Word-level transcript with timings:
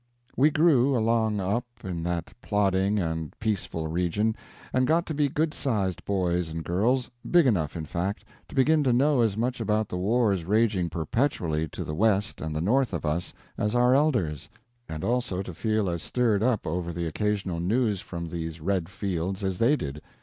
We 0.35 0.49
grew 0.49 0.97
along 0.97 1.39
up, 1.39 1.63
in 1.83 2.01
that 2.05 2.33
plodding 2.41 2.97
and 2.97 3.37
peaceful 3.39 3.85
region, 3.87 4.35
and 4.73 4.87
got 4.87 5.05
to 5.05 5.13
be 5.13 5.29
good 5.29 5.53
sized 5.53 6.03
boys 6.05 6.49
and 6.49 6.63
girls—big 6.63 7.45
enough, 7.45 7.77
in 7.77 7.85
fact, 7.85 8.25
to 8.47 8.55
begin 8.55 8.83
to 8.85 8.93
know 8.93 9.21
as 9.21 9.37
much 9.37 9.61
about 9.61 9.89
the 9.89 9.99
wars 9.99 10.43
raging 10.43 10.89
perpetually 10.89 11.67
to 11.67 11.83
the 11.83 11.93
west 11.93 12.41
and 12.41 12.59
north 12.63 12.93
of 12.93 13.05
us 13.05 13.31
as 13.59 13.75
our 13.75 13.93
elders, 13.93 14.49
and 14.89 15.03
also 15.03 15.43
to 15.43 15.53
feel 15.53 15.87
as 15.87 16.01
stirred 16.01 16.41
up 16.41 16.65
over 16.65 16.91
the 16.91 17.05
occasional 17.05 17.59
news 17.59 18.01
from 18.01 18.29
these 18.29 18.59
red 18.59 18.89
fields 18.89 19.43
as 19.43 19.59
they 19.59 19.75
did. 19.75 20.01